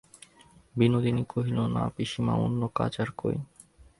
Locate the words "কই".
3.17-3.37